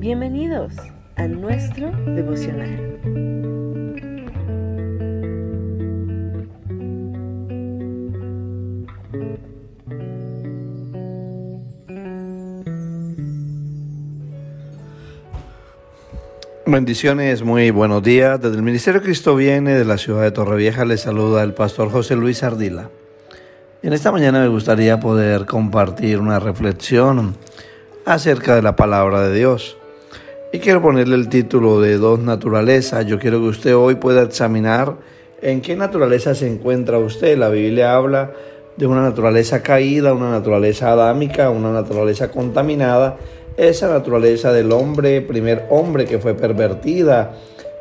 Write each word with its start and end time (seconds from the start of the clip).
Bienvenidos 0.00 0.72
a 1.16 1.26
nuestro 1.28 1.90
devocional. 2.06 2.98
Bendiciones, 16.64 17.42
muy 17.42 17.70
buenos 17.70 18.02
días. 18.02 18.40
Desde 18.40 18.56
el 18.56 18.62
Ministerio 18.62 19.02
Cristo 19.02 19.36
Viene 19.36 19.74
de 19.74 19.84
la 19.84 19.98
ciudad 19.98 20.22
de 20.22 20.30
Torrevieja 20.30 20.86
les 20.86 21.02
saluda 21.02 21.42
el 21.42 21.52
pastor 21.52 21.90
José 21.90 22.16
Luis 22.16 22.42
Ardila. 22.42 22.88
En 23.82 23.92
esta 23.92 24.10
mañana 24.10 24.40
me 24.40 24.48
gustaría 24.48 24.98
poder 24.98 25.44
compartir 25.44 26.20
una 26.20 26.38
reflexión 26.38 27.36
acerca 28.06 28.56
de 28.56 28.62
la 28.62 28.76
palabra 28.76 29.28
de 29.28 29.36
Dios. 29.36 29.76
Y 30.52 30.58
quiero 30.58 30.82
ponerle 30.82 31.14
el 31.14 31.28
título 31.28 31.80
de 31.80 31.96
dos 31.96 32.18
naturalezas. 32.18 33.06
Yo 33.06 33.20
quiero 33.20 33.38
que 33.38 33.46
usted 33.46 33.76
hoy 33.76 33.94
pueda 33.94 34.22
examinar 34.22 34.96
en 35.40 35.60
qué 35.60 35.76
naturaleza 35.76 36.34
se 36.34 36.48
encuentra 36.48 36.98
usted. 36.98 37.38
La 37.38 37.50
Biblia 37.50 37.94
habla 37.94 38.32
de 38.76 38.84
una 38.84 39.00
naturaleza 39.02 39.62
caída, 39.62 40.12
una 40.12 40.30
naturaleza 40.30 40.90
adámica, 40.90 41.50
una 41.50 41.70
naturaleza 41.72 42.32
contaminada, 42.32 43.16
esa 43.56 43.88
naturaleza 43.90 44.52
del 44.52 44.72
hombre, 44.72 45.20
primer 45.20 45.66
hombre 45.70 46.04
que 46.04 46.18
fue 46.18 46.34
pervertida, 46.34 47.36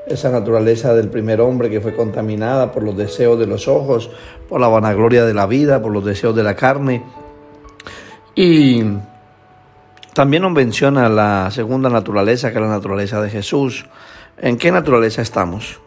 esa 0.05 0.29
naturaleza 0.29 0.93
del 0.93 1.07
primer 1.07 1.41
hombre 1.41 1.71
que 1.71 1.81
fue 1.81 1.95
contaminada 1.95 2.71
por 2.71 2.83
los 2.83 2.95
deseos 2.95 3.39
de 3.39 3.47
los 3.47 3.67
ojos, 3.67 4.11
por 4.47 4.61
la 4.61 4.67
vanagloria 4.67 5.25
de 5.25 5.33
la 5.33 5.47
vida, 5.47 5.81
por 5.81 5.91
los 5.91 6.05
deseos 6.05 6.35
de 6.35 6.43
la 6.43 6.55
carne. 6.55 7.03
Y 8.35 8.83
también 10.13 10.43
nos 10.43 10.51
menciona 10.51 11.09
la 11.09 11.49
segunda 11.51 11.89
naturaleza, 11.89 12.49
que 12.51 12.57
es 12.57 12.61
la 12.61 12.69
naturaleza 12.69 13.21
de 13.21 13.29
Jesús. 13.29 13.85
¿En 14.37 14.57
qué 14.57 14.71
naturaleza 14.71 15.21
estamos? 15.21 15.79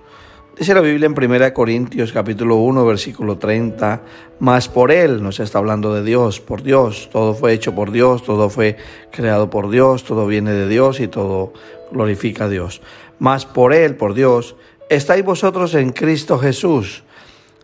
Dice 0.59 0.75
la 0.75 0.81
Biblia 0.81 1.07
en 1.07 1.15
1 1.17 1.55
Corintios 1.55 2.13
capítulo 2.13 2.57
1 2.57 2.85
versículo 2.85 3.39
30, 3.39 4.03
más 4.41 4.69
por 4.69 4.93
Él 4.93 5.23
nos 5.23 5.41
está 5.41 5.59
hablando 5.59 5.95
de 5.95 6.05
Dios, 6.05 6.41
por 6.41 6.63
Dios, 6.63 7.09
todo 7.11 7.35
fue 7.35 7.55
hecho 7.55 7.75
por 7.75 7.91
Dios, 7.91 8.23
todo 8.23 8.51
fue 8.51 8.77
creado 9.11 9.49
por 9.49 9.71
Dios, 9.71 10.05
todo 10.05 10.27
viene 10.27 10.53
de 10.53 10.69
Dios 10.69 11.01
y 11.01 11.09
todo 11.09 11.55
glorifica 11.91 12.45
a 12.45 12.49
Dios. 12.51 12.83
Más 13.19 13.47
por 13.47 13.73
Él, 13.73 13.97
por 13.97 14.13
Dios, 14.13 14.55
estáis 14.91 15.25
vosotros 15.25 15.75
en 15.75 15.91
Cristo 15.91 16.39
Jesús. 16.39 17.03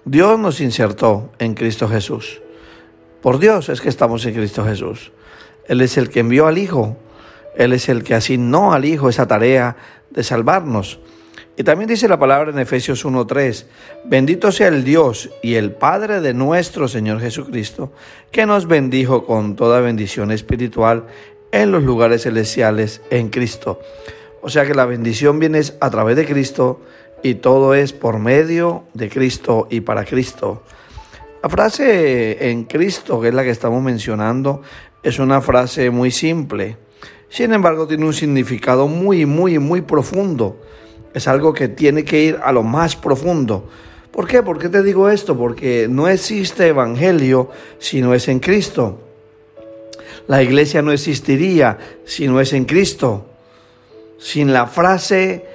Dios 0.07 0.39
nos 0.39 0.61
insertó 0.61 1.31
en 1.39 1.53
Cristo 1.55 1.89
Jesús. 1.89 2.41
Por 3.21 3.39
Dios 3.39 3.69
es 3.69 3.83
que 3.83 3.91
estamos 3.91 4.25
en 4.25 4.35
Cristo 4.35 4.65
Jesús. 4.65 5.13
Él 5.69 5.81
es 5.81 5.97
el 5.97 6.11
que 6.11 6.21
envió 6.21 6.47
al 6.47 6.59
Hijo. 6.59 6.97
Él 7.57 7.73
es 7.73 7.89
el 7.89 8.03
que 8.03 8.15
asignó 8.15 8.73
al 8.73 8.85
Hijo 8.85 9.09
esa 9.09 9.27
tarea 9.27 9.77
de 10.11 10.23
salvarnos. 10.23 11.01
Y 11.57 11.65
también 11.65 11.89
dice 11.89 12.07
la 12.07 12.21
palabra 12.21 12.53
en 12.53 12.59
Efesios 12.61 13.05
1.3, 13.05 13.65
bendito 14.05 14.53
sea 14.53 14.69
el 14.69 14.85
Dios 14.85 15.29
y 15.43 15.55
el 15.57 15.73
Padre 15.73 16.21
de 16.21 16.33
nuestro 16.33 16.87
Señor 16.87 17.21
Jesucristo, 17.21 17.93
que 18.31 18.47
nos 18.47 18.69
bendijo 18.69 19.27
con 19.27 19.57
toda 19.57 19.81
bendición 19.81 20.31
espiritual 20.31 21.07
en 21.51 21.73
los 21.73 21.83
lugares 21.83 22.23
celestiales 22.23 23.01
en 23.11 23.29
Cristo. 23.29 23.81
O 24.41 24.49
sea 24.49 24.67
que 24.67 24.75
la 24.75 24.87
bendición 24.87 25.41
viene 25.41 25.61
a 25.81 25.91
través 25.91 26.15
de 26.15 26.27
Cristo 26.27 26.81
y 27.25 27.35
todo 27.35 27.75
es 27.75 27.93
por 27.93 28.21
medio 28.21 28.85
de 28.95 29.09
Cristo 29.09 29.67
y 29.69 29.81
para 29.81 30.05
Cristo. 30.05 30.63
La 31.43 31.49
frase 31.49 32.51
en 32.51 32.65
Cristo, 32.65 33.21
que 33.21 33.29
es 33.29 33.35
la 33.35 33.43
que 33.43 33.51
estamos 33.51 33.83
mencionando, 33.83 34.63
es 35.09 35.19
una 35.19 35.41
frase 35.41 35.91
muy 35.91 36.11
simple. 36.11 36.77
Sin 37.29 37.53
embargo, 37.53 37.87
tiene 37.87 38.05
un 38.07 38.15
significado 38.15 38.89
muy, 38.89 39.27
muy, 39.27 39.59
muy 39.59 39.83
profundo. 39.83 40.61
Es 41.15 41.29
algo 41.29 41.53
que 41.53 41.69
tiene 41.69 42.05
que 42.05 42.23
ir 42.23 42.39
a 42.43 42.53
lo 42.53 42.63
más 42.63 42.97
profundo. 42.97 43.69
¿Por 44.11 44.27
qué? 44.27 44.43
¿Por 44.43 44.59
qué 44.59 44.69
te 44.69 44.83
digo 44.83 45.09
esto? 45.09 45.37
Porque 45.37 45.87
no 45.89 46.09
existe 46.09 46.69
evangelio 46.69 47.51
si 47.79 48.01
no 48.01 48.15
es 48.15 48.29
en 48.29 48.41
Cristo. 48.41 49.01
La 50.27 50.43
iglesia 50.43 50.83
no 50.83 50.93
existiría 50.93 51.79
si 52.05 52.29
no 52.29 52.41
es 52.41 52.53
en 52.53 52.65
Cristo. 52.65 53.27
Sin 54.19 54.53
la 54.53 54.67
frase 54.67 55.47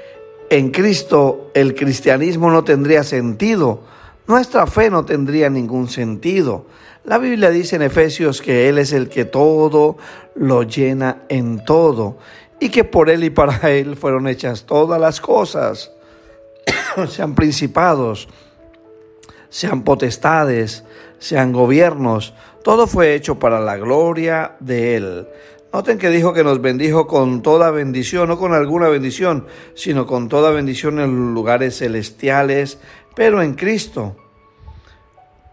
en 0.50 0.72
Cristo 0.72 1.52
el 1.53 1.75
cristianismo 1.75 2.50
no 2.50 2.64
tendría 2.64 3.03
sentido. 3.03 3.81
Nuestra 4.28 4.66
fe 4.68 4.90
no 4.90 5.03
tendría 5.03 5.50
ningún 5.50 5.90
sentido. 5.90 6.66
La 7.06 7.18
Biblia 7.18 7.50
dice 7.50 7.75
en 7.75 7.81
Efesios 7.81 8.41
que 8.41 8.69
Él 8.69 8.78
es 8.78 8.94
el 8.94 9.09
que 9.09 9.25
todo 9.25 9.97
lo 10.36 10.64
llena 10.64 11.24
en 11.28 11.66
todo 11.66 12.18
y 12.62 12.69
que 12.69 12.86
por 12.86 13.09
Él 13.09 13.25
y 13.25 13.30
para 13.30 13.58
Él 13.69 13.97
fueron 13.97 14.25
hechas 14.28 14.66
todas 14.66 15.02
las 15.02 15.19
cosas, 15.19 15.91
sean 17.09 17.36
principados, 17.36 18.30
sean 19.50 19.84
potestades, 19.84 20.86
sean 21.19 21.52
gobiernos, 21.52 22.34
todo 22.64 22.88
fue 22.88 23.16
hecho 23.16 23.38
para 23.38 23.59
la 23.59 23.75
gloria 23.75 24.56
de 24.62 24.96
Él. 24.96 25.28
Noten 25.74 25.97
que 25.97 26.09
dijo 26.09 26.31
que 26.34 26.46
nos 26.46 26.62
bendijo 26.62 27.06
con 27.06 27.41
toda 27.41 27.70
bendición, 27.72 28.30
no 28.30 28.38
con 28.38 28.53
alguna 28.53 28.88
bendición, 28.88 29.47
sino 29.74 30.06
con 30.06 30.30
toda 30.30 30.52
bendición 30.52 31.00
en 31.00 31.34
lugares 31.34 31.80
celestiales, 31.80 32.78
pero 33.14 33.41
en 33.41 33.56
Cristo. 33.56 34.16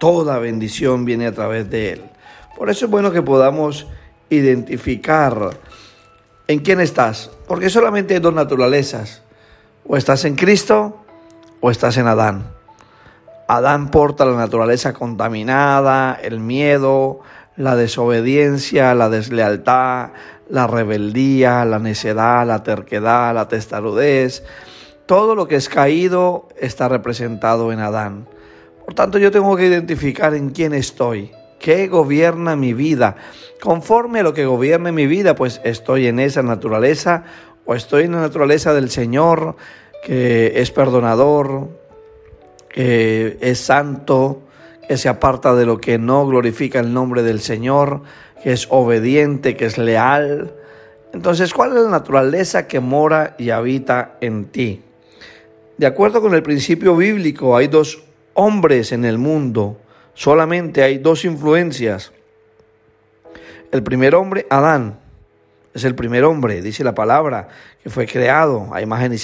Toda 0.00 0.38
bendición 0.38 1.04
viene 1.04 1.26
a 1.26 1.32
través 1.32 1.68
de 1.68 1.92
Él. 1.92 2.02
Por 2.56 2.70
eso 2.70 2.86
es 2.86 2.90
bueno 2.90 3.12
que 3.12 3.20
podamos 3.20 3.86
identificar 4.30 5.50
en 6.48 6.60
quién 6.60 6.80
estás, 6.80 7.30
porque 7.46 7.68
solamente 7.68 8.14
hay 8.14 8.20
dos 8.20 8.32
naturalezas. 8.32 9.22
O 9.86 9.98
estás 9.98 10.24
en 10.24 10.36
Cristo 10.36 11.04
o 11.60 11.70
estás 11.70 11.98
en 11.98 12.06
Adán. 12.06 12.46
Adán 13.46 13.90
porta 13.90 14.24
la 14.24 14.36
naturaleza 14.36 14.94
contaminada, 14.94 16.18
el 16.22 16.40
miedo, 16.40 17.20
la 17.56 17.76
desobediencia, 17.76 18.94
la 18.94 19.10
deslealtad, 19.10 20.12
la 20.48 20.66
rebeldía, 20.66 21.66
la 21.66 21.78
necedad, 21.78 22.46
la 22.46 22.62
terquedad, 22.62 23.34
la 23.34 23.48
testarudez. 23.48 24.44
Todo 25.04 25.34
lo 25.34 25.46
que 25.46 25.56
es 25.56 25.68
caído 25.68 26.48
está 26.58 26.88
representado 26.88 27.70
en 27.70 27.80
Adán. 27.80 28.26
Por 28.90 28.96
tanto, 28.96 29.18
yo 29.18 29.30
tengo 29.30 29.56
que 29.56 29.68
identificar 29.68 30.34
en 30.34 30.50
quién 30.50 30.74
estoy, 30.74 31.30
qué 31.60 31.86
gobierna 31.86 32.56
mi 32.56 32.74
vida. 32.74 33.14
Conforme 33.62 34.18
a 34.18 34.22
lo 34.24 34.34
que 34.34 34.46
gobierne 34.46 34.90
mi 34.90 35.06
vida, 35.06 35.36
pues 35.36 35.60
estoy 35.62 36.08
en 36.08 36.18
esa 36.18 36.42
naturaleza 36.42 37.22
o 37.66 37.76
estoy 37.76 38.06
en 38.06 38.12
la 38.14 38.20
naturaleza 38.20 38.74
del 38.74 38.90
Señor, 38.90 39.54
que 40.04 40.54
es 40.56 40.72
perdonador, 40.72 41.68
que 42.68 43.38
es 43.40 43.60
santo, 43.60 44.42
que 44.88 44.96
se 44.96 45.08
aparta 45.08 45.54
de 45.54 45.66
lo 45.66 45.80
que 45.80 45.96
no 45.96 46.26
glorifica 46.26 46.80
el 46.80 46.92
nombre 46.92 47.22
del 47.22 47.38
Señor, 47.38 48.02
que 48.42 48.50
es 48.50 48.66
obediente, 48.70 49.56
que 49.56 49.66
es 49.66 49.78
leal. 49.78 50.52
Entonces, 51.14 51.54
¿cuál 51.54 51.76
es 51.76 51.84
la 51.84 51.90
naturaleza 51.90 52.66
que 52.66 52.80
mora 52.80 53.36
y 53.38 53.50
habita 53.50 54.16
en 54.20 54.46
ti? 54.46 54.82
De 55.78 55.86
acuerdo 55.86 56.20
con 56.20 56.34
el 56.34 56.42
principio 56.42 56.96
bíblico, 56.96 57.56
hay 57.56 57.68
dos 57.68 58.09
hombres 58.34 58.92
en 58.92 59.04
el 59.04 59.18
mundo, 59.18 59.78
solamente 60.14 60.82
hay 60.82 60.98
dos 60.98 61.24
influencias. 61.24 62.12
El 63.72 63.82
primer 63.82 64.14
hombre, 64.14 64.46
Adán, 64.50 64.98
es 65.72 65.84
el 65.84 65.94
primer 65.94 66.24
hombre, 66.24 66.62
dice 66.62 66.82
la 66.82 66.94
palabra, 66.94 67.48
que 67.82 67.90
fue 67.90 68.06
creado 68.06 68.68
a 68.74 68.82
imagen 68.82 69.12
y 69.12 69.18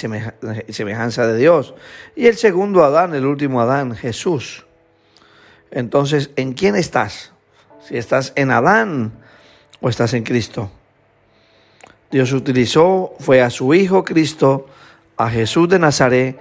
semejanza 0.73 1.27
de 1.27 1.37
Dios. 1.37 1.73
Y 2.15 2.27
el 2.27 2.37
segundo 2.37 2.83
Adán, 2.85 3.13
el 3.13 3.25
último 3.25 3.61
Adán, 3.61 3.95
Jesús. 3.95 4.65
Entonces, 5.71 6.31
¿en 6.37 6.53
quién 6.53 6.75
estás? 6.75 7.33
Si 7.85 7.97
estás 7.97 8.31
en 8.35 8.51
Adán 8.51 9.11
o 9.81 9.89
estás 9.89 10.13
en 10.13 10.23
Cristo. 10.23 10.71
Dios 12.09 12.31
utilizó, 12.31 13.13
fue 13.19 13.41
a 13.41 13.49
su 13.49 13.73
Hijo 13.73 14.05
Cristo, 14.05 14.67
a 15.17 15.29
Jesús 15.29 15.67
de 15.67 15.79
Nazaret, 15.79 16.39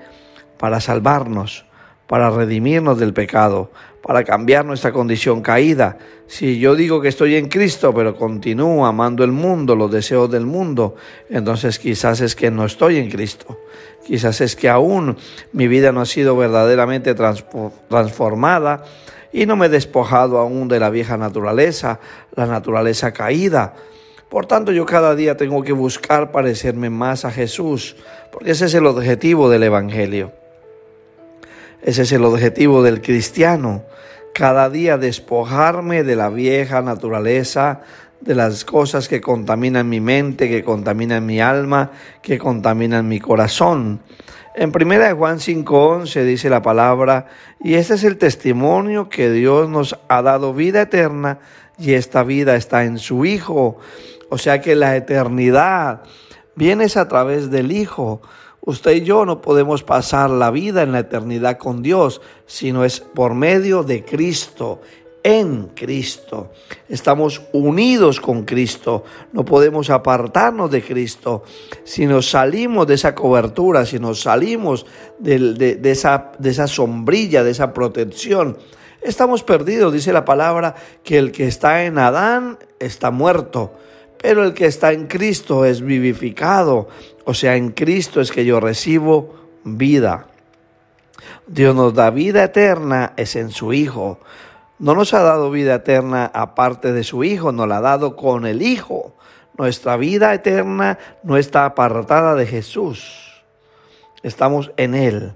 para 0.58 0.80
salvarnos 0.80 1.65
para 2.06 2.30
redimirnos 2.30 2.98
del 2.98 3.12
pecado, 3.12 3.70
para 4.02 4.24
cambiar 4.24 4.64
nuestra 4.64 4.92
condición 4.92 5.42
caída. 5.42 5.98
Si 6.28 6.58
yo 6.58 6.76
digo 6.76 7.00
que 7.00 7.08
estoy 7.08 7.36
en 7.36 7.48
Cristo, 7.48 7.92
pero 7.92 8.16
continúo 8.16 8.86
amando 8.86 9.24
el 9.24 9.32
mundo, 9.32 9.74
los 9.74 9.90
deseos 9.90 10.30
del 10.30 10.46
mundo, 10.46 10.94
entonces 11.28 11.78
quizás 11.78 12.20
es 12.20 12.36
que 12.36 12.50
no 12.50 12.64
estoy 12.64 12.98
en 12.98 13.10
Cristo. 13.10 13.58
Quizás 14.06 14.40
es 14.40 14.54
que 14.54 14.68
aún 14.68 15.16
mi 15.52 15.66
vida 15.66 15.90
no 15.90 16.00
ha 16.00 16.06
sido 16.06 16.36
verdaderamente 16.36 17.14
transformada 17.14 18.84
y 19.32 19.46
no 19.46 19.56
me 19.56 19.66
he 19.66 19.68
despojado 19.68 20.38
aún 20.38 20.68
de 20.68 20.78
la 20.78 20.90
vieja 20.90 21.16
naturaleza, 21.16 21.98
la 22.36 22.46
naturaleza 22.46 23.12
caída. 23.12 23.74
Por 24.28 24.46
tanto, 24.46 24.70
yo 24.70 24.86
cada 24.86 25.16
día 25.16 25.36
tengo 25.36 25.62
que 25.62 25.72
buscar 25.72 26.30
parecerme 26.30 26.90
más 26.90 27.24
a 27.24 27.32
Jesús, 27.32 27.96
porque 28.32 28.52
ese 28.52 28.66
es 28.66 28.74
el 28.74 28.86
objetivo 28.86 29.50
del 29.50 29.64
Evangelio. 29.64 30.32
Ese 31.86 32.02
es 32.02 32.10
el 32.10 32.24
objetivo 32.24 32.82
del 32.82 33.00
cristiano, 33.00 33.84
cada 34.34 34.68
día 34.68 34.98
despojarme 34.98 36.02
de 36.02 36.16
la 36.16 36.30
vieja 36.30 36.82
naturaleza, 36.82 37.82
de 38.20 38.34
las 38.34 38.64
cosas 38.64 39.06
que 39.06 39.20
contaminan 39.20 39.88
mi 39.88 40.00
mente, 40.00 40.48
que 40.48 40.64
contaminan 40.64 41.24
mi 41.24 41.40
alma, 41.40 41.92
que 42.22 42.38
contaminan 42.38 43.06
mi 43.06 43.20
corazón. 43.20 44.00
En 44.56 44.72
1 44.72 45.14
Juan 45.14 45.38
5:11 45.38 46.24
dice 46.24 46.50
la 46.50 46.60
palabra, 46.60 47.28
y 47.60 47.74
este 47.74 47.94
es 47.94 48.02
el 48.02 48.18
testimonio 48.18 49.08
que 49.08 49.30
Dios 49.30 49.70
nos 49.70 49.96
ha 50.08 50.22
dado 50.22 50.54
vida 50.54 50.82
eterna 50.82 51.38
y 51.78 51.92
esta 51.92 52.24
vida 52.24 52.56
está 52.56 52.82
en 52.82 52.98
su 52.98 53.24
Hijo. 53.24 53.78
O 54.28 54.38
sea 54.38 54.60
que 54.60 54.74
la 54.74 54.96
eternidad 54.96 56.02
viene 56.56 56.86
a 56.92 57.06
través 57.06 57.48
del 57.52 57.70
Hijo. 57.70 58.22
Usted 58.66 58.94
y 58.96 59.02
yo 59.02 59.24
no 59.24 59.40
podemos 59.40 59.84
pasar 59.84 60.28
la 60.28 60.50
vida 60.50 60.82
en 60.82 60.90
la 60.90 60.98
eternidad 60.98 61.56
con 61.56 61.82
Dios, 61.82 62.20
sino 62.46 62.84
es 62.84 62.98
por 62.98 63.32
medio 63.32 63.84
de 63.84 64.04
Cristo 64.04 64.80
en 65.22 65.68
Cristo. 65.68 66.50
Estamos 66.88 67.42
unidos 67.52 68.20
con 68.20 68.44
Cristo. 68.44 69.04
No 69.32 69.44
podemos 69.44 69.88
apartarnos 69.88 70.68
de 70.68 70.82
Cristo. 70.82 71.44
Si 71.84 72.06
nos 72.06 72.28
salimos 72.28 72.88
de 72.88 72.94
esa 72.94 73.14
cobertura, 73.14 73.86
si 73.86 74.00
nos 74.00 74.22
salimos 74.22 74.84
de, 75.20 75.78
esa, 75.84 76.32
de 76.36 76.50
esa 76.50 76.66
sombrilla, 76.66 77.44
de 77.44 77.52
esa 77.52 77.72
protección, 77.72 78.58
estamos 79.00 79.44
perdidos. 79.44 79.92
Dice 79.92 80.12
la 80.12 80.24
palabra 80.24 80.74
que 81.04 81.18
el 81.18 81.30
que 81.30 81.46
está 81.46 81.84
en 81.84 81.98
Adán 81.98 82.58
está 82.80 83.12
muerto. 83.12 83.74
Pero 84.20 84.44
el 84.44 84.54
que 84.54 84.66
está 84.66 84.92
en 84.92 85.06
Cristo 85.06 85.64
es 85.64 85.82
vivificado. 85.82 86.88
O 87.24 87.34
sea, 87.34 87.56
en 87.56 87.70
Cristo 87.70 88.20
es 88.20 88.32
que 88.32 88.44
yo 88.44 88.60
recibo 88.60 89.34
vida. 89.64 90.26
Dios 91.46 91.74
nos 91.74 91.94
da 91.94 92.10
vida 92.10 92.44
eterna, 92.44 93.12
es 93.16 93.36
en 93.36 93.50
su 93.50 93.72
Hijo. 93.72 94.20
No 94.78 94.94
nos 94.94 95.14
ha 95.14 95.22
dado 95.22 95.50
vida 95.50 95.76
eterna 95.76 96.30
aparte 96.34 96.92
de 96.92 97.04
su 97.04 97.24
Hijo, 97.24 97.52
nos 97.52 97.68
la 97.68 97.78
ha 97.78 97.80
dado 97.80 98.16
con 98.16 98.46
el 98.46 98.62
Hijo. 98.62 99.16
Nuestra 99.56 99.96
vida 99.96 100.34
eterna 100.34 100.98
no 101.22 101.36
está 101.36 101.64
apartada 101.64 102.34
de 102.34 102.46
Jesús. 102.46 103.42
Estamos 104.22 104.72
en 104.76 104.94
Él. 104.94 105.32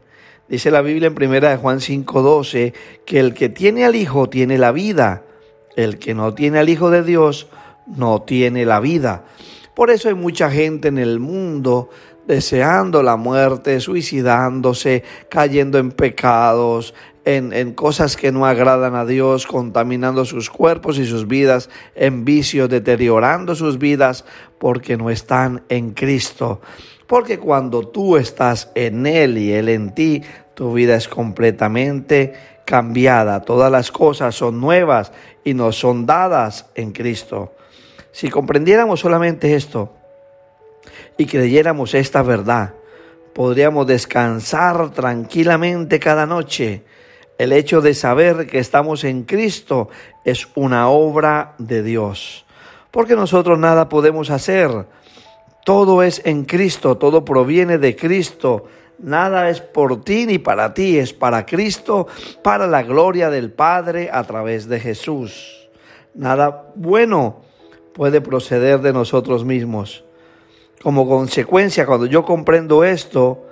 Dice 0.49 0.71
la 0.71 0.83
Biblia 0.83 1.07
en 1.07 1.15
1 1.15 1.59
Juan 1.59 1.79
5:12 1.79 2.75
que 3.07 3.21
el 3.21 3.35
que 3.35 3.49
tiene 3.49 3.85
al 3.85 3.95
Hijo 3.95 4.29
tiene 4.29 4.59
la 4.59 4.73
vida. 4.73 5.23
El 5.77 5.99
que 5.99 6.13
no 6.13 6.35
tiene 6.35 6.59
al 6.59 6.69
Hijo 6.69 6.91
de 6.91 7.05
Dios 7.05 7.47
no 7.97 8.23
tiene 8.23 8.65
la 8.65 8.81
vida. 8.81 9.25
Por 9.75 9.91
eso 9.91 10.09
hay 10.09 10.15
mucha 10.15 10.51
gente 10.51 10.89
en 10.89 10.99
el 10.99 11.21
mundo 11.21 11.91
deseando 12.27 13.03
la 13.03 13.17
muerte, 13.17 13.81
suicidándose, 13.81 15.03
cayendo 15.29 15.79
en 15.79 15.91
pecados, 15.91 16.95
en, 17.25 17.73
cosas 17.75 18.17
que 18.17 18.33
no 18.33 18.47
agradan 18.47 18.95
a 18.95 19.05
Dios, 19.05 19.47
contaminando 19.47 20.25
sus 20.25 20.51
cuerpos 20.51 20.99
y 20.99 21.07
sus 21.07 21.27
vidas 21.27 21.69
en 21.95 22.25
vicios, 22.25 22.69
deteriorando 22.69 23.55
sus 23.55 23.79
vidas 23.79 24.25
porque 24.59 24.97
no 24.97 25.11
están 25.11 25.63
en 25.69 25.91
Cristo. 25.93 26.61
Porque 27.07 27.39
cuando 27.39 27.89
tú 27.89 28.17
estás 28.17 28.71
en 28.75 29.07
Él 29.07 29.37
y 29.39 29.53
Él 29.53 29.69
en 29.69 29.95
ti, 29.95 30.23
tu 30.55 30.73
vida 30.73 30.97
es 30.97 31.09
completamente 31.09 32.35
cambiada. 32.65 33.41
Todas 33.43 33.73
las 33.73 33.91
cosas 33.91 34.35
son 34.35 34.61
nuevas 34.61 35.13
y 35.43 35.55
nos 35.55 35.77
son 35.77 36.07
dadas 36.07 36.67
en 36.75 36.93
Cristo. 36.93 37.55
Si 38.13 38.29
comprendiéramos 38.31 39.01
solamente 39.01 39.55
esto 39.55 39.93
y 41.17 41.27
creyéramos 41.27 41.95
esta 41.95 42.23
verdad, 42.23 42.75
podríamos 43.33 43.87
descansar 43.87 44.91
tranquilamente 44.91 46.01
cada 46.01 46.27
noche 46.27 46.85
el 47.41 47.53
hecho 47.53 47.81
de 47.81 47.95
saber 47.95 48.47
que 48.47 48.59
estamos 48.59 49.03
en 49.05 49.23
Cristo 49.23 49.89
es 50.27 50.47
una 50.57 50.91
obra 50.91 51.55
de 51.57 51.83
Dios. 51.83 52.45
Porque 52.91 53.17
nosotros 53.17 53.59
nada 53.59 53.89
podemos 53.89 54.29
hacer. 54.29 54.87
Todo 55.65 56.03
es 56.03 56.21
en 56.27 56.45
Cristo, 56.45 56.99
todo 56.99 57.25
proviene 57.25 57.79
de 57.79 57.97
Cristo. 57.97 58.67
Nada 58.99 59.49
es 59.49 59.63
por 59.63 60.05
ti 60.05 60.27
ni 60.27 60.37
para 60.37 60.75
ti, 60.75 60.99
es 60.99 61.15
para 61.15 61.47
Cristo, 61.47 62.09
para 62.43 62.67
la 62.67 62.83
gloria 62.83 63.31
del 63.31 63.51
Padre 63.51 64.11
a 64.13 64.23
través 64.25 64.69
de 64.69 64.79
Jesús. 64.79 65.71
Nada 66.13 66.73
bueno 66.75 67.41
puede 68.01 68.23
proceder 68.23 68.81
de 68.81 68.95
nosotros 68.95 69.45
mismos. 69.45 70.05
Como 70.83 71.07
consecuencia, 71.07 71.85
cuando 71.85 72.07
yo 72.07 72.25
comprendo 72.25 72.83
esto, 72.83 73.45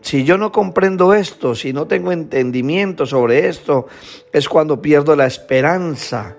si 0.00 0.22
yo 0.22 0.38
no 0.38 0.52
comprendo 0.52 1.12
esto, 1.12 1.56
si 1.56 1.72
no 1.72 1.88
tengo 1.88 2.12
entendimiento 2.12 3.06
sobre 3.06 3.48
esto, 3.48 3.88
es 4.32 4.48
cuando 4.48 4.80
pierdo 4.80 5.16
la 5.16 5.26
esperanza, 5.26 6.36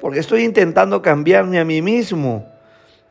porque 0.00 0.18
estoy 0.18 0.42
intentando 0.42 1.00
cambiarme 1.02 1.60
a 1.60 1.64
mí 1.64 1.82
mismo. 1.82 2.48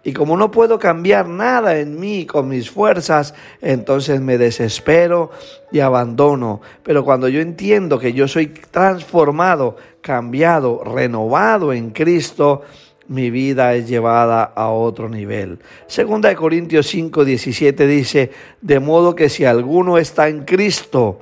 Y 0.04 0.12
como 0.12 0.36
no 0.36 0.52
puedo 0.52 0.78
cambiar 0.78 1.30
nada 1.30 1.80
en 1.80 1.98
mí 1.98 2.26
con 2.26 2.50
mis 2.50 2.70
fuerzas, 2.70 3.34
entonces 3.62 4.20
me 4.20 4.38
desespero 4.38 5.32
y 5.72 5.80
abandono. 5.80 6.60
Pero 6.84 7.06
cuando 7.06 7.30
yo 7.30 7.40
entiendo 7.40 8.00
que 8.00 8.12
yo 8.12 8.28
soy 8.28 8.48
transformado, 8.48 9.78
cambiado, 10.02 10.84
renovado 10.84 11.72
en 11.72 11.92
Cristo, 11.92 12.64
mi 13.08 13.30
vida 13.30 13.74
es 13.76 13.88
llevada 13.88 14.44
a 14.44 14.70
otro 14.70 15.10
nivel. 15.10 15.60
Segunda 15.88 16.30
de 16.30 16.36
Corintios 16.36 16.88
5, 16.88 17.26
17 17.26 17.88
dice, 17.88 18.32
de 18.62 18.80
modo 18.80 19.16
que 19.16 19.30
si 19.30 19.46
alguno 19.46 19.98
está 19.98 20.28
en 20.28 20.44
Cristo, 20.44 21.20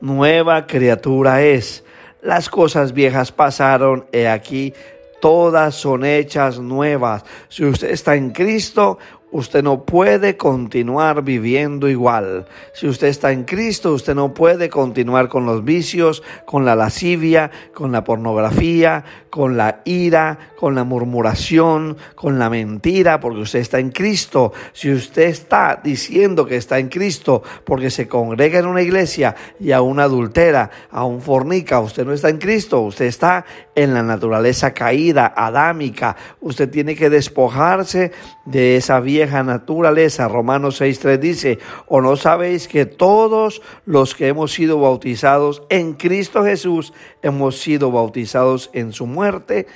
nueva 0.00 0.66
criatura 0.66 1.42
es. 1.42 1.84
Las 2.22 2.48
cosas 2.48 2.92
viejas 2.92 3.32
pasaron, 3.32 4.06
he 4.12 4.28
aquí, 4.28 4.72
todas 5.20 5.74
son 5.74 6.04
hechas 6.04 6.58
nuevas. 6.58 7.24
Si 7.48 7.64
usted 7.64 7.90
está 7.90 8.14
en 8.14 8.30
Cristo, 8.30 8.98
usted 9.34 9.64
no 9.64 9.84
puede 9.84 10.36
continuar 10.36 11.24
viviendo 11.24 11.88
igual. 11.88 12.46
Si 12.72 12.86
usted 12.86 13.08
está 13.08 13.32
en 13.32 13.42
Cristo, 13.42 13.92
usted 13.92 14.14
no 14.14 14.32
puede 14.32 14.68
continuar 14.68 15.28
con 15.28 15.44
los 15.44 15.64
vicios, 15.64 16.22
con 16.44 16.64
la 16.64 16.76
lascivia, 16.76 17.50
con 17.74 17.90
la 17.90 18.04
pornografía, 18.04 19.04
con 19.30 19.56
la 19.56 19.80
ira, 19.84 20.38
con 20.56 20.76
la 20.76 20.84
murmuración, 20.84 21.96
con 22.14 22.38
la 22.38 22.48
mentira, 22.48 23.18
porque 23.18 23.40
usted 23.40 23.58
está 23.58 23.80
en 23.80 23.90
Cristo. 23.90 24.52
Si 24.72 24.92
usted 24.92 25.24
está 25.24 25.80
diciendo 25.82 26.46
que 26.46 26.56
está 26.56 26.78
en 26.78 26.88
Cristo 26.88 27.42
porque 27.64 27.90
se 27.90 28.06
congrega 28.06 28.60
en 28.60 28.66
una 28.66 28.82
iglesia 28.82 29.34
y 29.58 29.72
a 29.72 29.82
una 29.82 30.04
adultera, 30.04 30.70
a 30.92 31.04
un 31.04 31.20
fornica, 31.20 31.80
usted 31.80 32.06
no 32.06 32.12
está 32.12 32.28
en 32.28 32.38
Cristo, 32.38 32.82
usted 32.82 33.06
está 33.06 33.44
en 33.74 33.94
la 33.94 34.04
naturaleza 34.04 34.72
caída, 34.72 35.34
adámica. 35.36 36.14
Usted 36.40 36.70
tiene 36.70 36.94
que 36.94 37.10
despojarse 37.10 38.12
de 38.44 38.76
esa 38.76 39.00
naturaleza. 39.26 40.28
Romanos 40.28 40.80
6.3 40.80 41.18
dice, 41.18 41.58
o 41.86 42.00
no 42.00 42.16
sabéis 42.16 42.68
que 42.68 42.86
todos 42.86 43.62
los 43.84 44.14
que 44.14 44.28
hemos 44.28 44.52
sido 44.52 44.80
bautizados 44.80 45.62
en 45.70 45.94
Cristo 45.94 46.44
Jesús 46.44 46.92
hemos 47.22 47.60
sido 47.60 47.90
bautizados 47.90 48.70
en 48.72 48.92
su 48.92 49.06
muerte. 49.06 49.66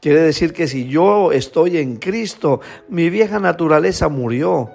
Quiere 0.00 0.20
decir 0.20 0.52
que 0.52 0.68
si 0.68 0.86
yo 0.86 1.32
estoy 1.32 1.78
en 1.78 1.96
Cristo, 1.96 2.60
mi 2.88 3.10
vieja 3.10 3.38
naturaleza 3.38 4.08
murió 4.08 4.70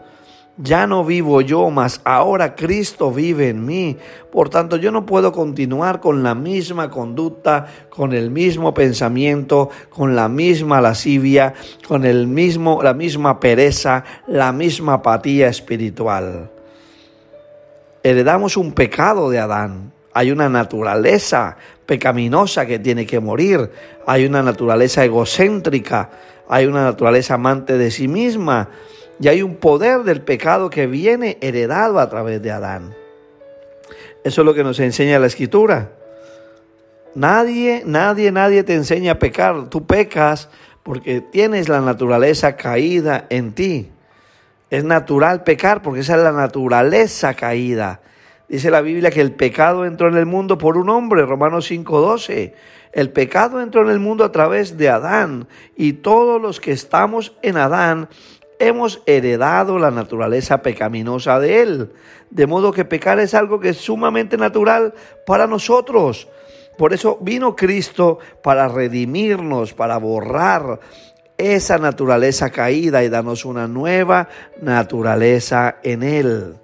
ya 0.62 0.88
no 0.88 1.06
vivo 1.06 1.40
yo, 1.40 1.70
mas 1.70 2.02
ahora 2.04 2.54
Cristo 2.54 3.12
vive 3.12 3.48
en 3.48 3.66
mí. 3.66 3.98
Por 4.30 4.50
tanto, 4.50 4.76
yo 4.76 4.92
no 4.92 5.06
puedo 5.06 5.32
continuar 5.32 6.02
con 6.02 6.22
la 6.22 6.36
misma 6.36 6.90
conducta, 6.90 7.66
con 7.90 8.12
el 8.12 8.30
mismo 8.30 8.74
pensamiento, 8.74 9.70
con 9.90 10.18
la 10.18 10.28
misma 10.28 10.82
lascivia, 10.82 11.54
con 11.88 12.06
el 12.06 12.28
mismo, 12.28 12.84
la 12.84 12.94
misma 12.94 13.40
pereza, 13.40 14.04
la 14.28 14.52
misma 14.52 14.96
apatía 14.96 15.48
espiritual. 15.48 16.52
Heredamos 18.04 18.58
un 18.58 18.74
pecado 18.74 19.30
de 19.30 19.40
Adán. 19.40 19.94
Hay 20.14 20.32
una 20.32 20.50
naturaleza 20.50 21.56
pecaminosa 21.86 22.66
que 22.66 22.80
tiene 22.80 23.06
que 23.06 23.22
morir. 23.22 23.72
Hay 24.06 24.26
una 24.26 24.44
naturaleza 24.44 25.06
egocéntrica. 25.06 26.10
Hay 26.50 26.66
una 26.66 26.84
naturaleza 26.84 27.36
amante 27.36 27.78
de 27.78 27.92
sí 27.92 28.10
misma 28.10 28.70
y 29.20 29.28
hay 29.28 29.42
un 29.42 29.58
poder 29.58 30.04
del 30.04 30.22
pecado 30.22 30.70
que 30.70 30.88
viene 30.88 31.38
heredado 31.42 32.00
a 32.00 32.10
través 32.10 32.42
de 32.42 32.52
Adán. 32.52 32.96
Eso 34.24 34.42
es 34.42 34.46
lo 34.46 34.54
que 34.54 34.64
nos 34.64 34.80
enseña 34.80 35.20
la 35.20 35.28
escritura. 35.28 35.92
Nadie, 37.16 37.84
nadie, 37.86 38.32
nadie 38.32 38.64
te 38.64 38.76
enseña 38.76 39.14
a 39.14 39.20
pecar. 39.20 39.70
Tú 39.70 39.86
pecas 39.86 40.50
porque 40.84 41.22
tienes 41.22 41.68
la 41.70 41.82
naturaleza 41.82 42.56
caída 42.56 43.26
en 43.30 43.54
ti. 43.54 43.92
Es 44.70 44.84
natural 44.84 45.44
pecar 45.44 45.82
porque 45.82 46.02
esa 46.02 46.16
es 46.16 46.22
la 46.22 46.32
naturaleza 46.32 47.34
caída. 47.34 48.02
Dice 48.48 48.72
la 48.72 48.82
Biblia 48.82 49.12
que 49.12 49.22
el 49.22 49.32
pecado 49.32 49.86
entró 49.86 50.08
en 50.08 50.18
el 50.18 50.26
mundo 50.26 50.58
por 50.58 50.78
un 50.78 50.90
hombre, 50.90 51.26
Romanos 51.26 51.70
5:12. 51.70 52.54
El 52.92 53.12
pecado 53.12 53.62
entró 53.62 53.84
en 53.84 53.90
el 53.90 54.00
mundo 54.00 54.24
a 54.24 54.32
través 54.32 54.78
de 54.78 54.90
Adán 54.90 55.48
y 55.76 55.94
todos 55.94 56.42
los 56.42 56.60
que 56.60 56.72
estamos 56.72 57.36
en 57.44 57.58
Adán 57.58 58.10
hemos 58.60 59.02
heredado 59.06 59.80
la 59.80 59.90
naturaleza 59.90 60.62
pecaminosa 60.62 61.40
de 61.40 61.62
Él. 61.62 61.92
De 62.30 62.46
modo 62.46 62.72
que 62.72 62.86
pecar 62.86 63.20
es 63.20 63.34
algo 63.34 63.60
que 63.60 63.70
es 63.70 63.78
sumamente 63.78 64.38
natural 64.38 64.94
para 65.26 65.48
nosotros. 65.48 66.28
Por 66.78 66.94
eso 66.94 67.18
vino 67.22 67.56
Cristo 67.56 68.20
para 68.44 68.68
redimirnos, 68.68 69.74
para 69.74 69.98
borrar 69.98 70.80
esa 71.38 71.78
naturaleza 71.78 72.50
caída 72.52 73.04
y 73.04 73.10
darnos 73.10 73.46
una 73.46 73.68
nueva 73.68 74.28
naturaleza 74.62 75.78
en 75.84 76.04
Él. 76.04 76.56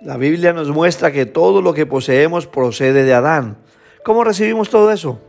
La 0.00 0.16
Biblia 0.16 0.52
nos 0.52 0.70
muestra 0.70 1.12
que 1.12 1.26
todo 1.26 1.62
lo 1.62 1.74
que 1.74 1.86
poseemos 1.86 2.46
procede 2.46 3.04
de 3.04 3.14
Adán. 3.14 3.58
¿Cómo 4.04 4.24
recibimos 4.24 4.70
todo 4.70 4.90
eso? 4.90 5.20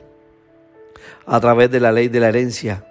A 1.26 1.40
través 1.40 1.70
de 1.72 1.80
la 1.80 1.92
ley 1.92 2.08
de 2.08 2.20
la 2.20 2.30
herencia, 2.30 2.86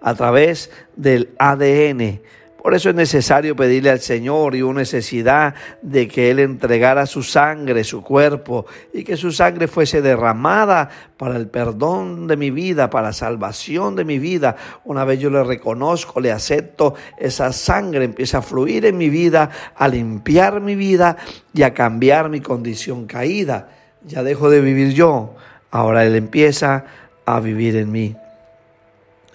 a 0.00 0.14
través 0.14 0.70
del 0.96 1.34
ADN, 1.38 2.20
por 2.62 2.74
eso 2.74 2.90
es 2.90 2.94
necesario 2.94 3.56
pedirle 3.56 3.90
al 3.90 4.00
Señor 4.00 4.54
y 4.54 4.62
una 4.62 4.80
necesidad 4.80 5.54
de 5.80 6.06
que 6.08 6.30
Él 6.30 6.40
entregara 6.40 7.06
su 7.06 7.22
sangre, 7.22 7.84
su 7.84 8.02
cuerpo, 8.02 8.66
y 8.92 9.02
que 9.02 9.16
su 9.16 9.32
sangre 9.32 9.66
fuese 9.66 10.02
derramada 10.02 10.90
para 11.16 11.36
el 11.36 11.48
perdón 11.48 12.26
de 12.26 12.36
mi 12.36 12.50
vida, 12.50 12.90
para 12.90 13.08
la 13.08 13.12
salvación 13.12 13.96
de 13.96 14.04
mi 14.04 14.18
vida. 14.18 14.56
Una 14.84 15.04
vez 15.04 15.20
yo 15.20 15.30
le 15.30 15.42
reconozco, 15.42 16.20
le 16.20 16.32
acepto, 16.32 16.94
esa 17.18 17.52
sangre 17.52 18.04
empieza 18.04 18.38
a 18.38 18.42
fluir 18.42 18.84
en 18.84 18.98
mi 18.98 19.08
vida, 19.08 19.50
a 19.74 19.88
limpiar 19.88 20.60
mi 20.60 20.74
vida 20.74 21.16
y 21.54 21.62
a 21.62 21.72
cambiar 21.72 22.28
mi 22.28 22.40
condición 22.40 23.06
caída. 23.06 23.70
Ya 24.04 24.22
dejo 24.22 24.50
de 24.50 24.60
vivir 24.60 24.92
yo, 24.92 25.34
ahora 25.70 26.04
Él 26.04 26.14
empieza 26.14 26.84
a 27.24 27.40
vivir 27.40 27.76
en 27.76 27.90
mí. 27.90 28.16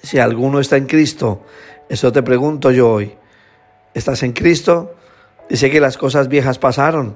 Si 0.04 0.20
alguno 0.20 0.60
está 0.60 0.78
en 0.78 0.86
Cristo, 0.86 1.44
eso 1.90 2.12
te 2.12 2.24
pregunto 2.24 2.72
yo 2.72 2.92
hoy. 2.92 3.14
¿Estás 3.94 4.24
en 4.24 4.34
Cristo? 4.34 4.96
Dice 5.50 5.70
que 5.70 5.80
las 5.80 5.98
cosas 5.98 6.28
viejas 6.28 6.58
pasaron. 6.58 7.16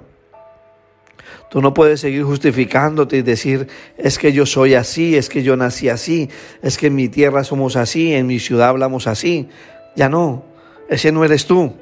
Tú 1.50 1.62
no 1.62 1.74
puedes 1.74 2.00
seguir 2.00 2.24
justificándote 2.24 3.18
y 3.18 3.22
decir, 3.24 3.68
es 3.98 4.20
que 4.20 4.32
yo 4.32 4.46
soy 4.46 4.76
así, 4.76 5.18
es 5.18 5.30
que 5.30 5.42
yo 5.42 5.58
nací 5.58 5.90
así, 5.90 6.30
es 6.62 6.78
que 6.78 6.88
en 6.88 6.96
mi 6.96 7.10
tierra 7.10 7.44
somos 7.44 7.76
así, 7.76 8.14
en 8.14 8.28
mi 8.28 8.40
ciudad 8.40 8.70
hablamos 8.70 9.08
así. 9.08 9.50
Ya 9.96 10.10
no, 10.10 10.44
ese 10.90 11.12
no 11.12 11.26
eres 11.26 11.48
tú, 11.48 11.74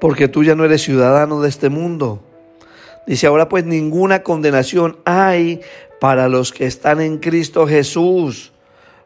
porque 0.00 0.26
tú 0.26 0.42
ya 0.42 0.56
no 0.56 0.64
eres 0.64 0.82
ciudadano 0.82 1.40
de 1.40 1.48
este 1.48 1.68
mundo. 1.68 2.24
Dice 3.06 3.28
ahora 3.28 3.48
pues 3.48 3.64
ninguna 3.64 4.24
condenación 4.24 4.98
hay 5.04 5.60
para 6.00 6.28
los 6.28 6.52
que 6.52 6.66
están 6.66 7.00
en 7.00 7.18
Cristo 7.18 7.68
Jesús 7.68 8.53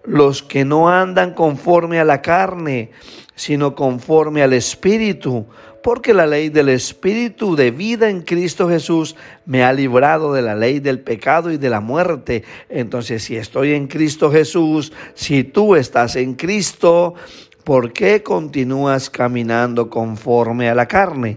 los 0.08 0.42
que 0.42 0.64
no 0.64 0.88
andan 0.88 1.34
conforme 1.34 2.00
a 2.00 2.04
la 2.04 2.22
carne, 2.22 2.90
sino 3.34 3.74
conforme 3.74 4.42
al 4.42 4.54
Espíritu, 4.54 5.46
porque 5.82 6.14
la 6.14 6.26
ley 6.26 6.48
del 6.48 6.70
Espíritu 6.70 7.54
de 7.54 7.70
vida 7.70 8.08
en 8.08 8.22
Cristo 8.22 8.68
Jesús 8.68 9.16
me 9.44 9.62
ha 9.62 9.72
librado 9.72 10.32
de 10.32 10.42
la 10.42 10.56
ley 10.56 10.80
del 10.80 11.00
pecado 11.00 11.50
y 11.52 11.58
de 11.58 11.70
la 11.70 11.80
muerte. 11.80 12.42
Entonces, 12.68 13.22
si 13.22 13.36
estoy 13.36 13.74
en 13.74 13.86
Cristo 13.86 14.32
Jesús, 14.32 14.92
si 15.14 15.44
tú 15.44 15.76
estás 15.76 16.16
en 16.16 16.34
Cristo, 16.34 17.14
¿por 17.62 17.92
qué 17.92 18.22
continúas 18.22 19.10
caminando 19.10 19.90
conforme 19.90 20.70
a 20.70 20.74
la 20.74 20.88
carne? 20.88 21.36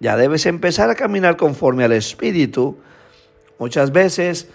Ya 0.00 0.16
debes 0.16 0.46
empezar 0.46 0.90
a 0.90 0.96
caminar 0.96 1.36
conforme 1.36 1.84
al 1.84 1.92
Espíritu. 1.92 2.76
Muchas 3.58 3.92
veces 3.92 4.48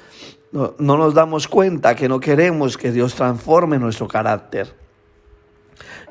no, 0.52 0.76
nos 0.78 1.14
damos 1.14 1.48
cuenta 1.48 1.96
que 1.96 2.08
no 2.08 2.20
queremos 2.20 2.78
que 2.78 2.92
Dios 2.92 3.16
transforme 3.16 3.80
nuestro 3.80 4.08
carácter. 4.08 4.74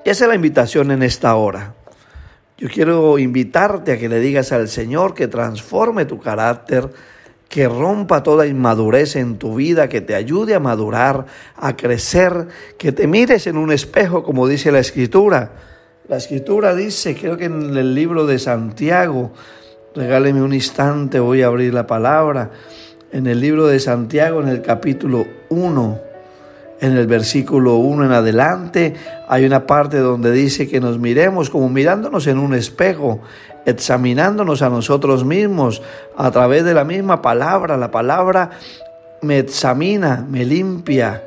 Y 0.04 0.10
esa 0.10 0.24
es 0.24 0.28
la 0.28 0.34
invitación 0.34 0.90
en 0.90 1.02
esta 1.02 1.34
hora. 1.34 1.74
Yo 2.58 2.68
quiero 2.68 3.18
invitarte 3.18 3.92
a 3.92 3.98
que 3.98 4.08
le 4.08 4.20
digas 4.20 4.52
al 4.52 4.68
Señor 4.68 5.14
que 5.14 5.28
transforme 5.28 6.04
tu 6.04 6.20
carácter, 6.20 6.90
que 7.48 7.68
rompa 7.68 8.22
toda 8.22 8.46
inmadurez 8.46 9.16
en 9.16 9.38
tu 9.38 9.54
vida, 9.54 9.88
que 9.88 10.00
te 10.00 10.14
ayude 10.14 10.54
a 10.54 10.60
madurar, 10.60 11.26
a 11.56 11.76
crecer, 11.76 12.48
que 12.78 12.92
te 12.92 13.06
mires 13.06 13.46
en 13.46 13.56
un 13.56 13.72
espejo, 13.72 14.22
como 14.22 14.48
dice 14.48 14.72
la 14.72 14.78
Escritura. 14.78 15.52
La 16.08 16.16
Escritura 16.16 16.74
dice, 16.74 17.14
creo 17.14 17.36
que 17.36 17.46
en 17.46 17.76
el 17.76 17.94
libro 17.94 18.26
de 18.26 18.38
Santiago, 18.38 19.32
regáleme 19.94 20.42
un 20.42 20.54
instante, 20.54 21.20
voy 21.20 21.42
a 21.42 21.46
abrir 21.46 21.74
la 21.74 21.86
palabra 21.86 22.50
en 23.16 23.26
el 23.26 23.40
libro 23.40 23.66
de 23.66 23.80
Santiago, 23.80 24.42
en 24.42 24.48
el 24.48 24.60
capítulo 24.60 25.26
1, 25.48 26.00
en 26.82 26.98
el 26.98 27.06
versículo 27.06 27.76
1 27.76 28.04
en 28.04 28.12
adelante, 28.12 28.94
hay 29.26 29.46
una 29.46 29.66
parte 29.66 29.96
donde 30.00 30.32
dice 30.32 30.68
que 30.68 30.80
nos 30.80 30.98
miremos 30.98 31.48
como 31.48 31.70
mirándonos 31.70 32.26
en 32.26 32.36
un 32.36 32.52
espejo, 32.52 33.20
examinándonos 33.64 34.60
a 34.60 34.68
nosotros 34.68 35.24
mismos 35.24 35.80
a 36.14 36.30
través 36.30 36.62
de 36.64 36.74
la 36.74 36.84
misma 36.84 37.22
palabra. 37.22 37.78
La 37.78 37.90
palabra 37.90 38.50
me 39.22 39.38
examina, 39.38 40.26
me 40.28 40.44
limpia. 40.44 41.24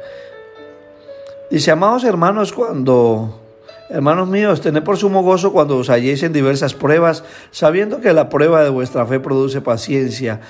Dice, 1.50 1.72
amados 1.72 2.04
hermanos, 2.04 2.54
cuando, 2.54 3.42
hermanos 3.90 4.28
míos, 4.28 4.62
tened 4.62 4.84
por 4.84 4.98
sumo 4.98 5.24
gozo 5.24 5.52
cuando 5.52 5.78
os 5.78 5.90
halléis 5.90 6.22
en 6.22 6.34
diversas 6.34 6.76
pruebas, 6.76 7.24
sabiendo 7.50 8.00
que 8.00 8.14
la 8.14 8.30
prueba 8.30 8.64
de 8.64 8.70
vuestra 8.70 9.08
fe 9.08 9.20
produce 9.20 9.60
paciencia 9.60 10.42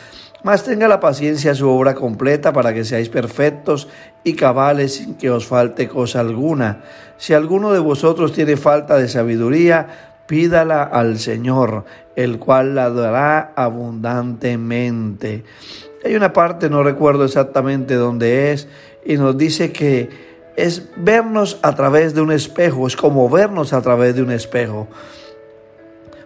mas 0.44 0.64
tenga 0.64 0.88
la 0.88 1.00
paciencia 1.00 1.54
su 1.54 1.70
obra 1.70 1.96
completa 1.96 2.54
para 2.54 2.74
que 2.74 2.86
seáis 2.86 3.10
perfectos 3.10 3.88
y 4.24 4.34
cabales 4.34 4.96
sin 4.96 5.16
que 5.16 5.30
os 5.30 5.46
falte 5.46 5.88
cosa 5.88 6.22
alguna. 6.22 6.84
Si 7.18 7.34
alguno 7.34 7.72
de 7.74 7.80
vosotros 7.80 8.32
tiene 8.32 8.56
falta 8.56 8.98
de 8.98 9.10
sabiduría, 9.10 9.88
pídala 10.28 10.84
al 10.84 11.20
Señor, 11.20 11.86
el 12.16 12.40
cual 12.40 12.76
la 12.76 12.90
dará 12.90 13.52
abundantemente. 13.56 15.44
Hay 16.06 16.16
una 16.16 16.32
parte, 16.32 16.70
no 16.70 16.84
recuerdo 16.84 17.26
exactamente 17.26 17.96
dónde 17.96 18.52
es, 18.52 18.68
y 19.06 19.18
nos 19.18 19.38
dice 19.38 19.72
que 19.74 20.10
es 20.56 20.90
vernos 20.96 21.60
a 21.62 21.76
través 21.76 22.14
de 22.14 22.22
un 22.22 22.32
espejo, 22.32 22.88
es 22.88 22.96
como 22.96 23.30
vernos 23.30 23.74
a 23.74 23.82
través 23.82 24.16
de 24.16 24.22
un 24.22 24.32
espejo. 24.32 24.88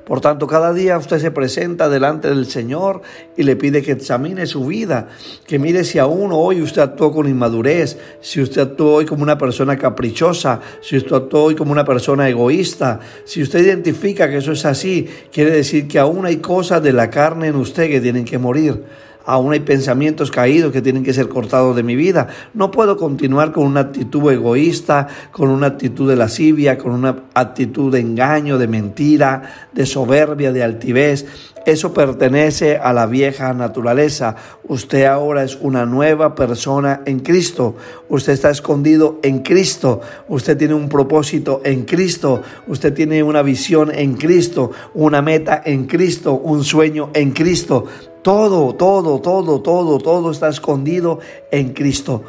Por 0.06 0.20
tanto, 0.20 0.48
cada 0.48 0.74
día 0.74 0.98
usted 0.98 1.20
se 1.20 1.32
presenta 1.32 1.88
delante 1.88 2.28
del 2.28 2.46
Señor 2.46 3.02
y 3.38 3.44
le 3.44 3.56
pide 3.56 3.82
que 3.82 3.94
examine 3.94 4.46
su 4.46 4.66
vida, 4.66 5.08
que 5.48 5.60
mire 5.60 5.86
si 5.86 5.98
aún 5.98 6.32
hoy 6.34 6.62
usted 6.62 6.82
actuó 6.82 7.12
con 7.14 7.28
inmadurez, 7.28 7.98
si 8.20 8.42
usted 8.42 8.62
actuó 8.62 8.96
hoy 8.96 9.06
como 9.06 9.24
una 9.24 9.38
persona 9.38 9.78
caprichosa, 9.78 10.60
si 10.82 10.98
usted 10.98 11.16
actuó 11.16 11.44
hoy 11.44 11.56
como 11.56 11.72
una 11.72 11.86
persona 11.86 12.28
egoísta. 12.28 13.00
Si 13.24 13.42
usted 13.42 13.60
identifica 13.60 14.30
que 14.30 14.38
eso 14.38 14.52
es 14.52 14.66
así, 14.66 15.08
quiere 15.32 15.52
decir 15.52 15.88
que 15.88 16.00
aún 16.00 16.26
hay 16.26 16.38
cosas 16.38 16.84
de 16.84 16.92
la 16.92 17.10
carne 17.10 17.48
en 17.48 17.56
usted 17.56 17.90
que 17.90 18.02
tienen 18.02 18.26
que 18.26 18.38
morir 18.38 18.84
aún 19.26 19.54
hay 19.54 19.62
pensamientos 19.62 20.32
caídos 20.32 20.72
que 20.72 20.82
tienen 20.82 21.04
que 21.04 21.14
ser 21.14 21.30
cortados 21.30 21.76
de 21.76 21.84
mi 21.84 21.96
vida. 21.96 22.28
No 22.54 22.72
puedo 22.72 22.98
continuar 22.98 23.52
con 23.52 23.66
una 23.66 23.82
actitud 23.82 24.32
egoísta, 24.32 25.08
con 25.32 25.50
una 25.50 25.68
actitud 25.68 26.10
de 26.10 26.16
lascivia, 26.16 26.78
con 26.78 26.92
una 26.92 27.24
actitud 27.34 27.92
de 27.92 28.00
engaño, 28.00 28.58
de 28.58 28.68
mentira, 28.68 29.70
de 29.74 29.86
soberbia, 29.86 30.52
de 30.52 30.64
altivez. 30.64 31.26
Eso 31.66 31.94
pertenece 31.94 32.76
a 32.76 32.92
la 32.92 33.06
vieja 33.06 33.54
naturaleza. 33.54 34.36
Usted 34.68 35.06
ahora 35.06 35.44
es 35.44 35.58
una 35.62 35.86
nueva 35.86 36.36
persona 36.36 37.02
en 37.06 37.22
Cristo. 37.22 37.78
Usted 38.10 38.34
está 38.34 38.50
escondido 38.50 39.20
en 39.24 39.40
Cristo. 39.40 40.02
Usted 40.28 40.58
tiene 40.58 40.74
un 40.74 40.90
propósito 40.90 41.62
en 41.64 41.86
Cristo. 41.86 42.42
Usted 42.68 42.94
tiene 42.94 43.24
una 43.24 43.42
visión 43.44 43.92
en 43.96 44.16
Cristo, 44.16 44.72
una 44.94 45.22
meta 45.22 45.62
en 45.64 45.86
Cristo, 45.86 46.34
un 46.34 46.66
sueño 46.66 47.12
en 47.14 47.32
Cristo. 47.32 47.86
Todo, 48.24 48.74
todo, 48.74 49.20
todo, 49.20 49.62
todo, 49.62 49.98
todo 50.00 50.32
está 50.32 50.48
escondido 50.48 51.20
en 51.52 51.74
Cristo. 51.74 52.24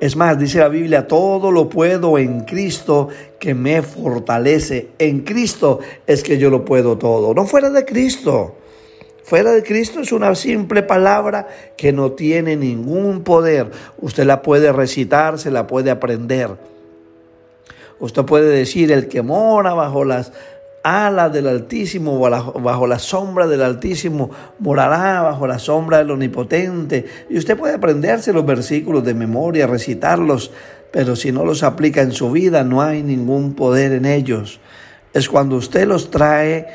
Es 0.00 0.16
más, 0.16 0.38
dice 0.38 0.58
la 0.58 0.68
Biblia, 0.68 1.06
todo 1.06 1.52
lo 1.52 1.68
puedo 1.68 2.18
en 2.18 2.40
Cristo 2.40 3.08
que 3.38 3.54
me 3.54 3.80
fortalece. 3.80 4.88
En 4.98 5.20
Cristo 5.20 5.78
es 6.06 6.24
que 6.24 6.36
yo 6.36 6.50
lo 6.50 6.64
puedo 6.64 6.98
todo, 6.98 7.32
no 7.32 7.46
fuera 7.46 7.70
de 7.70 7.84
Cristo. 7.84 8.56
Fuera 9.22 9.52
de 9.52 9.62
Cristo 9.62 10.00
es 10.00 10.12
una 10.12 10.34
simple 10.34 10.82
palabra 10.82 11.48
que 11.76 11.92
no 11.92 12.12
tiene 12.12 12.56
ningún 12.56 13.22
poder. 13.22 13.70
Usted 14.00 14.24
la 14.24 14.42
puede 14.42 14.72
recitar, 14.72 15.38
se 15.38 15.50
la 15.50 15.66
puede 15.66 15.90
aprender. 15.90 16.56
Usted 17.98 18.24
puede 18.24 18.48
decir, 18.48 18.92
el 18.92 19.08
que 19.08 19.22
mora 19.22 19.74
bajo 19.74 20.04
las 20.04 20.32
ala 20.86 21.28
del 21.30 21.48
Altísimo, 21.48 22.16
bajo 22.20 22.86
la 22.86 23.00
sombra 23.00 23.48
del 23.48 23.62
Altísimo, 23.62 24.30
morará 24.60 25.20
bajo 25.22 25.44
la 25.48 25.58
sombra 25.58 25.98
del 25.98 26.12
Omnipotente. 26.12 27.04
Y 27.28 27.38
usted 27.38 27.56
puede 27.56 27.74
aprenderse 27.74 28.32
los 28.32 28.46
versículos 28.46 29.04
de 29.04 29.12
memoria, 29.12 29.66
recitarlos, 29.66 30.52
pero 30.92 31.16
si 31.16 31.32
no 31.32 31.44
los 31.44 31.64
aplica 31.64 32.02
en 32.02 32.12
su 32.12 32.30
vida, 32.30 32.62
no 32.62 32.82
hay 32.82 33.02
ningún 33.02 33.54
poder 33.54 33.90
en 33.90 34.06
ellos. 34.06 34.60
Es 35.12 35.28
cuando 35.28 35.56
usted 35.56 35.88
los 35.88 36.08
trae 36.08 36.68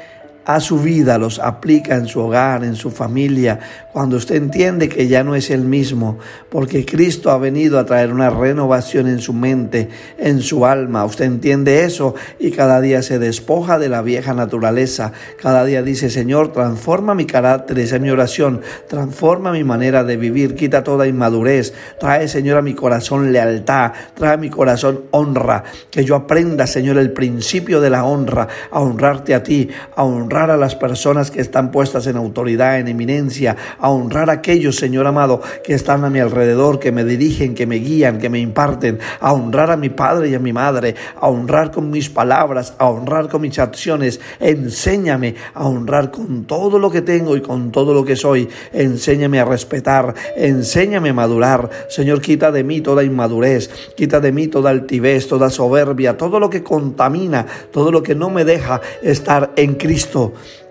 a 0.45 0.59
su 0.59 0.79
vida, 0.79 1.17
los 1.17 1.39
aplica 1.39 1.95
en 1.95 2.07
su 2.07 2.19
hogar, 2.19 2.63
en 2.63 2.75
su 2.75 2.89
familia, 2.89 3.59
cuando 3.93 4.17
usted 4.17 4.35
entiende 4.35 4.89
que 4.89 5.07
ya 5.07 5.23
no 5.23 5.35
es 5.35 5.51
el 5.51 5.61
mismo, 5.61 6.17
porque 6.49 6.85
Cristo 6.85 7.29
ha 7.29 7.37
venido 7.37 7.77
a 7.77 7.85
traer 7.85 8.11
una 8.11 8.29
renovación 8.29 9.07
en 9.07 9.19
su 9.19 9.33
mente, 9.33 9.89
en 10.17 10.41
su 10.41 10.65
alma, 10.65 11.05
usted 11.05 11.25
entiende 11.25 11.83
eso 11.83 12.15
y 12.39 12.51
cada 12.51 12.81
día 12.81 13.03
se 13.03 13.19
despoja 13.19 13.77
de 13.77 13.89
la 13.89 14.01
vieja 14.01 14.33
naturaleza, 14.33 15.11
cada 15.39 15.63
día 15.63 15.83
dice, 15.83 16.09
Señor, 16.09 16.51
transforma 16.51 17.13
mi 17.13 17.25
carácter, 17.25 17.77
esa 17.79 17.97
es 17.97 18.01
mi 18.01 18.09
oración, 18.09 18.61
transforma 18.87 19.51
mi 19.51 19.63
manera 19.63 20.03
de 20.03 20.17
vivir, 20.17 20.55
quita 20.55 20.83
toda 20.83 21.05
inmadurez, 21.05 21.73
trae, 21.99 22.27
Señor, 22.27 22.57
a 22.57 22.61
mi 22.63 22.73
corazón 22.73 23.31
lealtad, 23.31 23.91
trae 24.15 24.33
a 24.33 24.37
mi 24.37 24.49
corazón 24.49 25.01
honra, 25.11 25.63
que 25.91 26.03
yo 26.03 26.15
aprenda, 26.15 26.65
Señor, 26.65 26.97
el 26.97 27.11
principio 27.11 27.79
de 27.79 27.91
la 27.91 28.05
honra, 28.05 28.47
a 28.71 28.79
honrarte 28.79 29.35
a 29.35 29.43
ti, 29.43 29.69
a 29.95 30.03
honrar 30.03 30.30
honrar 30.31 30.51
a 30.51 30.55
las 30.55 30.75
personas 30.75 31.29
que 31.29 31.41
están 31.41 31.71
puestas 31.71 32.07
en 32.07 32.15
autoridad, 32.15 32.79
en 32.79 32.87
eminencia, 32.87 33.57
a 33.77 33.89
honrar 33.89 34.29
a 34.29 34.33
aquellos, 34.33 34.77
Señor 34.77 35.05
amado, 35.05 35.41
que 35.61 35.73
están 35.73 36.05
a 36.05 36.09
mi 36.09 36.19
alrededor, 36.19 36.79
que 36.79 36.93
me 36.93 37.03
dirigen, 37.03 37.53
que 37.53 37.67
me 37.67 37.75
guían, 37.75 38.17
que 38.17 38.29
me 38.29 38.39
imparten, 38.39 38.97
a 39.19 39.33
honrar 39.33 39.71
a 39.71 39.75
mi 39.75 39.89
padre 39.89 40.29
y 40.29 40.33
a 40.33 40.39
mi 40.39 40.53
madre, 40.53 40.95
a 41.19 41.27
honrar 41.27 41.69
con 41.71 41.91
mis 41.91 42.09
palabras, 42.09 42.75
a 42.77 42.89
honrar 42.89 43.27
con 43.27 43.41
mis 43.41 43.59
acciones. 43.59 44.21
Enséñame 44.39 45.35
a 45.53 45.67
honrar 45.67 46.11
con 46.11 46.45
todo 46.45 46.79
lo 46.79 46.89
que 46.89 47.01
tengo 47.01 47.35
y 47.35 47.41
con 47.41 47.69
todo 47.73 47.93
lo 47.93 48.05
que 48.05 48.15
soy. 48.15 48.47
Enséñame 48.71 49.37
a 49.41 49.43
respetar, 49.43 50.15
enséñame 50.37 51.09
a 51.09 51.13
madurar. 51.13 51.69
Señor, 51.89 52.21
quita 52.21 52.53
de 52.53 52.63
mí 52.63 52.79
toda 52.79 53.03
inmadurez, 53.03 53.69
quita 53.97 54.21
de 54.21 54.31
mí 54.31 54.47
toda 54.47 54.69
altivez, 54.69 55.27
toda 55.27 55.49
soberbia, 55.49 56.15
todo 56.15 56.39
lo 56.39 56.49
que 56.49 56.63
contamina, 56.63 57.45
todo 57.73 57.91
lo 57.91 58.01
que 58.01 58.15
no 58.15 58.29
me 58.29 58.45
deja 58.45 58.79
estar 59.01 59.51
en 59.57 59.75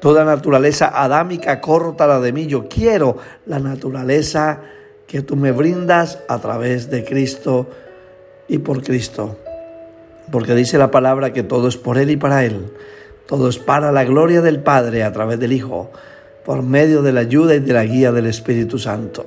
Toda 0.00 0.24
naturaleza 0.24 0.88
adámica, 0.88 1.60
córtala 1.60 2.20
de 2.20 2.32
mí. 2.32 2.46
Yo 2.46 2.68
quiero 2.68 3.16
la 3.46 3.58
naturaleza 3.58 4.60
que 5.06 5.22
tú 5.22 5.34
me 5.36 5.50
brindas 5.50 6.18
a 6.28 6.38
través 6.38 6.88
de 6.88 7.04
Cristo 7.04 7.68
y 8.46 8.58
por 8.58 8.82
Cristo. 8.82 9.38
Porque 10.30 10.54
dice 10.54 10.78
la 10.78 10.90
palabra 10.90 11.32
que 11.32 11.42
todo 11.42 11.68
es 11.68 11.76
por 11.76 11.98
Él 11.98 12.10
y 12.10 12.16
para 12.16 12.44
Él. 12.44 12.72
Todo 13.26 13.48
es 13.48 13.58
para 13.58 13.92
la 13.92 14.04
gloria 14.04 14.40
del 14.40 14.60
Padre 14.60 15.02
a 15.02 15.12
través 15.12 15.38
del 15.38 15.52
Hijo, 15.52 15.90
por 16.44 16.62
medio 16.62 17.02
de 17.02 17.12
la 17.12 17.20
ayuda 17.20 17.54
y 17.54 17.60
de 17.60 17.72
la 17.72 17.84
guía 17.84 18.12
del 18.12 18.26
Espíritu 18.26 18.78
Santo. 18.78 19.26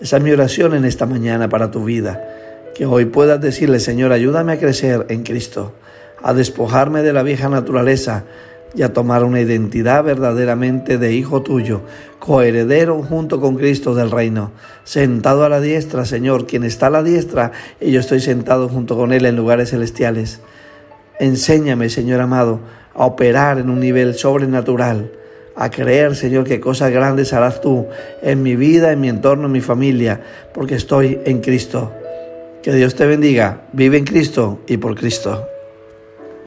Esa 0.00 0.16
es 0.16 0.22
mi 0.22 0.32
oración 0.32 0.74
en 0.74 0.84
esta 0.84 1.06
mañana 1.06 1.48
para 1.48 1.70
tu 1.70 1.84
vida. 1.84 2.22
Que 2.74 2.86
hoy 2.86 3.04
puedas 3.04 3.40
decirle, 3.40 3.80
Señor, 3.80 4.12
ayúdame 4.12 4.52
a 4.52 4.58
crecer 4.58 5.06
en 5.10 5.22
Cristo, 5.22 5.74
a 6.22 6.34
despojarme 6.34 7.02
de 7.02 7.12
la 7.12 7.22
vieja 7.22 7.48
naturaleza 7.48 8.24
y 8.74 8.82
a 8.82 8.92
tomar 8.92 9.24
una 9.24 9.40
identidad 9.40 10.02
verdaderamente 10.04 10.98
de 10.98 11.12
hijo 11.12 11.42
tuyo, 11.42 11.82
coheredero 12.18 13.02
junto 13.02 13.40
con 13.40 13.56
Cristo 13.56 13.94
del 13.94 14.10
reino, 14.10 14.52
sentado 14.84 15.44
a 15.44 15.48
la 15.48 15.60
diestra, 15.60 16.04
Señor, 16.04 16.46
quien 16.46 16.64
está 16.64 16.86
a 16.86 16.90
la 16.90 17.02
diestra, 17.02 17.52
y 17.80 17.90
yo 17.90 18.00
estoy 18.00 18.20
sentado 18.20 18.68
junto 18.68 18.96
con 18.96 19.12
Él 19.12 19.26
en 19.26 19.36
lugares 19.36 19.70
celestiales. 19.70 20.40
Enséñame, 21.18 21.88
Señor 21.88 22.20
amado, 22.20 22.60
a 22.94 23.06
operar 23.06 23.58
en 23.58 23.70
un 23.70 23.80
nivel 23.80 24.14
sobrenatural, 24.14 25.12
a 25.54 25.70
creer, 25.70 26.16
Señor, 26.16 26.44
que 26.44 26.60
cosas 26.60 26.90
grandes 26.90 27.32
harás 27.32 27.60
tú 27.60 27.86
en 28.22 28.42
mi 28.42 28.56
vida, 28.56 28.92
en 28.92 29.00
mi 29.00 29.08
entorno, 29.08 29.46
en 29.46 29.52
mi 29.52 29.60
familia, 29.60 30.20
porque 30.54 30.76
estoy 30.76 31.20
en 31.26 31.40
Cristo. 31.40 31.92
Que 32.62 32.72
Dios 32.72 32.94
te 32.94 33.06
bendiga, 33.06 33.62
vive 33.72 33.98
en 33.98 34.04
Cristo 34.04 34.60
y 34.66 34.78
por 34.78 34.94
Cristo. 34.94 35.51